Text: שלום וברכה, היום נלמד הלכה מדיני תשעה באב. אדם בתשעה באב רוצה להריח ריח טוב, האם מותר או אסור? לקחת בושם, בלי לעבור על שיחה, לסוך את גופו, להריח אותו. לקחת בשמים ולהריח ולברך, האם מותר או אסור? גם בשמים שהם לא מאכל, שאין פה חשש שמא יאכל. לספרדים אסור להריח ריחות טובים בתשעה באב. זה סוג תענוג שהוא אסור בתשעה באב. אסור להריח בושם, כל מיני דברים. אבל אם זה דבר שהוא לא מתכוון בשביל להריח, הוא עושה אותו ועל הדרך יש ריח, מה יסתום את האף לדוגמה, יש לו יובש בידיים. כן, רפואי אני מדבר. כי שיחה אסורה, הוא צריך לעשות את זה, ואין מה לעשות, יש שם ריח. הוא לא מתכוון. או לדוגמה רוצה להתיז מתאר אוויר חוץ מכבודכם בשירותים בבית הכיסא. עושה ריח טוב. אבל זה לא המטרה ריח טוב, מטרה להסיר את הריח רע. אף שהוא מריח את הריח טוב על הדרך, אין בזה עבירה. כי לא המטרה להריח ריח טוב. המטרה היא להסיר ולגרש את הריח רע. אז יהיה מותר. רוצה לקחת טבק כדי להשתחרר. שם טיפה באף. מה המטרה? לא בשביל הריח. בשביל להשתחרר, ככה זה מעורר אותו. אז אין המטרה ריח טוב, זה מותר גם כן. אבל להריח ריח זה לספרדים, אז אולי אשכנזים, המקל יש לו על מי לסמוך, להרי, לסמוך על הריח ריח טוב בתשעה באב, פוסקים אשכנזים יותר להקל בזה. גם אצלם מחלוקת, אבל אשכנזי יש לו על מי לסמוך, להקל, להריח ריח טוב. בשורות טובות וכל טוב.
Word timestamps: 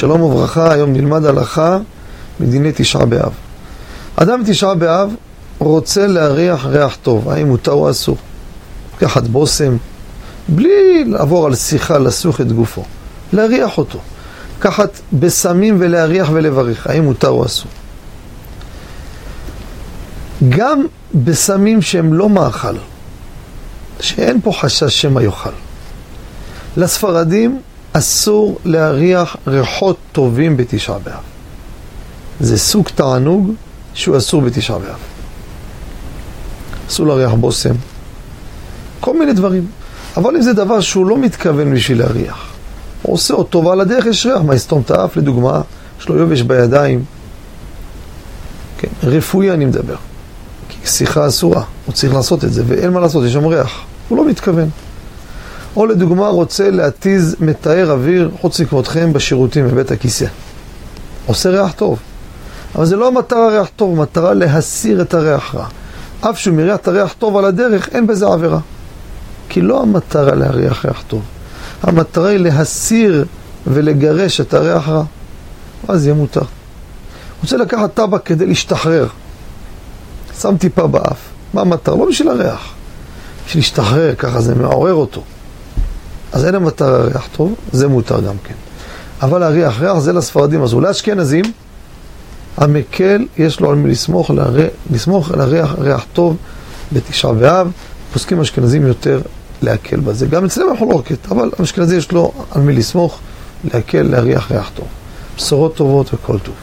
שלום 0.00 0.22
וברכה, 0.22 0.72
היום 0.72 0.92
נלמד 0.92 1.24
הלכה 1.24 1.78
מדיני 2.40 2.70
תשעה 2.74 3.06
באב. 3.06 3.32
אדם 4.16 4.42
בתשעה 4.42 4.74
באב 4.74 5.14
רוצה 5.58 6.06
להריח 6.06 6.66
ריח 6.66 6.96
טוב, 7.02 7.28
האם 7.28 7.48
מותר 7.48 7.72
או 7.72 7.90
אסור? 7.90 8.16
לקחת 8.96 9.22
בושם, 9.22 9.76
בלי 10.48 11.04
לעבור 11.04 11.46
על 11.46 11.54
שיחה, 11.54 11.98
לסוך 11.98 12.40
את 12.40 12.52
גופו, 12.52 12.84
להריח 13.32 13.78
אותו. 13.78 13.98
לקחת 14.58 15.00
בשמים 15.12 15.76
ולהריח 15.78 16.30
ולברך, 16.32 16.86
האם 16.86 17.04
מותר 17.04 17.28
או 17.28 17.46
אסור? 17.46 17.70
גם 20.48 20.86
בשמים 21.14 21.82
שהם 21.82 22.14
לא 22.14 22.28
מאכל, 22.28 22.74
שאין 24.00 24.40
פה 24.40 24.52
חשש 24.60 25.02
שמא 25.02 25.20
יאכל. 25.20 25.50
לספרדים 26.76 27.60
אסור 27.92 28.58
להריח 28.64 29.36
ריחות 29.46 29.96
טובים 30.12 30.56
בתשעה 30.56 30.98
באב. 30.98 31.22
זה 32.40 32.58
סוג 32.58 32.88
תענוג 32.94 33.52
שהוא 33.94 34.16
אסור 34.16 34.42
בתשעה 34.42 34.78
באב. 34.78 34.98
אסור 36.88 37.06
להריח 37.06 37.32
בושם, 37.32 37.74
כל 39.00 39.18
מיני 39.18 39.32
דברים. 39.32 39.66
אבל 40.16 40.36
אם 40.36 40.42
זה 40.42 40.52
דבר 40.52 40.80
שהוא 40.80 41.06
לא 41.06 41.18
מתכוון 41.18 41.74
בשביל 41.74 41.98
להריח, 41.98 42.46
הוא 43.02 43.14
עושה 43.14 43.34
אותו 43.34 43.64
ועל 43.64 43.80
הדרך 43.80 44.06
יש 44.06 44.26
ריח, 44.26 44.40
מה 44.40 44.54
יסתום 44.54 44.82
את 44.86 44.90
האף 44.90 45.16
לדוגמה, 45.16 45.60
יש 46.00 46.08
לו 46.08 46.16
יובש 46.16 46.42
בידיים. 46.42 47.04
כן, 48.78 48.88
רפואי 49.02 49.50
אני 49.50 49.64
מדבר. 49.64 49.96
כי 50.68 50.86
שיחה 50.86 51.26
אסורה, 51.26 51.62
הוא 51.86 51.94
צריך 51.94 52.14
לעשות 52.14 52.44
את 52.44 52.52
זה, 52.52 52.62
ואין 52.66 52.90
מה 52.90 53.00
לעשות, 53.00 53.24
יש 53.24 53.32
שם 53.32 53.46
ריח. 53.46 53.80
הוא 54.08 54.18
לא 54.18 54.28
מתכוון. 54.28 54.68
או 55.76 55.86
לדוגמה 55.86 56.28
רוצה 56.28 56.70
להתיז 56.70 57.36
מתאר 57.40 57.90
אוויר 57.90 58.30
חוץ 58.40 58.60
מכבודכם 58.60 59.12
בשירותים 59.12 59.68
בבית 59.68 59.90
הכיסא. 59.90 60.26
עושה 61.26 61.50
ריח 61.50 61.72
טוב. 61.72 61.98
אבל 62.74 62.84
זה 62.84 62.96
לא 62.96 63.08
המטרה 63.08 63.48
ריח 63.48 63.68
טוב, 63.76 63.98
מטרה 63.98 64.34
להסיר 64.34 65.02
את 65.02 65.14
הריח 65.14 65.54
רע. 65.54 65.66
אף 66.20 66.38
שהוא 66.38 66.56
מריח 66.56 66.76
את 66.76 66.88
הריח 66.88 67.14
טוב 67.18 67.36
על 67.36 67.44
הדרך, 67.44 67.88
אין 67.88 68.06
בזה 68.06 68.26
עבירה. 68.26 68.58
כי 69.48 69.60
לא 69.60 69.82
המטרה 69.82 70.34
להריח 70.34 70.84
ריח 70.84 71.02
טוב. 71.08 71.22
המטרה 71.82 72.28
היא 72.28 72.38
להסיר 72.38 73.24
ולגרש 73.66 74.40
את 74.40 74.54
הריח 74.54 74.88
רע. 74.88 75.02
אז 75.88 76.06
יהיה 76.06 76.14
מותר. 76.14 76.42
רוצה 77.42 77.56
לקחת 77.56 77.94
טבק 77.94 78.26
כדי 78.26 78.46
להשתחרר. 78.46 79.06
שם 80.40 80.56
טיפה 80.56 80.86
באף. 80.86 81.18
מה 81.54 81.60
המטרה? 81.60 81.96
לא 81.96 82.08
בשביל 82.08 82.28
הריח. 82.28 82.72
בשביל 83.46 83.60
להשתחרר, 83.60 84.14
ככה 84.14 84.40
זה 84.40 84.54
מעורר 84.54 84.94
אותו. 84.94 85.22
אז 86.32 86.44
אין 86.44 86.54
המטרה 86.54 87.04
ריח 87.04 87.28
טוב, 87.36 87.54
זה 87.72 87.88
מותר 87.88 88.20
גם 88.20 88.34
כן. 88.44 88.54
אבל 89.22 89.38
להריח 89.38 89.80
ריח 89.80 89.98
זה 89.98 90.12
לספרדים, 90.12 90.62
אז 90.62 90.72
אולי 90.72 90.90
אשכנזים, 90.90 91.44
המקל 92.56 93.26
יש 93.38 93.60
לו 93.60 93.70
על 93.70 93.76
מי 93.76 93.90
לסמוך, 93.90 94.30
להרי, 94.30 94.66
לסמוך 94.90 95.30
על 95.30 95.40
הריח 95.40 95.74
ריח 95.78 96.06
טוב 96.12 96.36
בתשעה 96.92 97.32
באב, 97.32 97.70
פוסקים 98.12 98.40
אשכנזים 98.40 98.86
יותר 98.86 99.20
להקל 99.62 100.00
בזה. 100.00 100.26
גם 100.26 100.44
אצלם 100.44 100.72
מחלוקת, 100.72 101.18
אבל 101.30 101.50
אשכנזי 101.62 101.96
יש 101.96 102.12
לו 102.12 102.32
על 102.50 102.62
מי 102.62 102.72
לסמוך, 102.72 103.18
להקל, 103.74 104.02
להריח 104.02 104.52
ריח 104.52 104.70
טוב. 104.74 104.86
בשורות 105.36 105.76
טובות 105.76 106.14
וכל 106.14 106.36
טוב. 106.38 106.54